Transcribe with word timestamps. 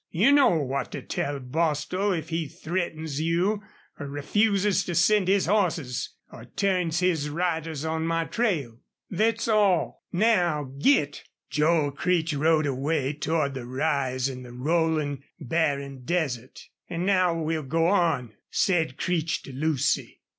You 0.09 0.31
know 0.31 0.49
what 0.57 0.91
to 0.93 1.03
tell 1.03 1.37
Bostil 1.39 2.11
if 2.11 2.29
he 2.29 2.47
threatens 2.47 3.21
you, 3.21 3.61
or 3.99 4.07
refuses 4.07 4.83
to 4.85 4.95
send 4.95 5.27
his 5.27 5.45
hosses, 5.45 6.15
or 6.31 6.45
turns 6.45 7.01
his 7.01 7.29
riders 7.29 7.85
on 7.85 8.07
my 8.07 8.25
trail. 8.25 8.79
Thet's 9.15 9.47
all. 9.47 10.01
Now 10.11 10.71
git!" 10.79 11.23
Joel 11.51 11.91
Creech 11.91 12.33
rode 12.33 12.65
away 12.65 13.13
toward 13.13 13.53
the 13.53 13.67
rise 13.67 14.27
in 14.27 14.41
the 14.41 14.53
rolling, 14.53 15.23
barren 15.39 16.01
desert. 16.03 16.59
"An' 16.89 17.05
now 17.05 17.39
we'll 17.39 17.61
go 17.61 17.85
on," 17.85 18.33
said 18.49 18.97
Creech 18.97 19.43
to 19.43 19.51
Lucy. 19.53 20.19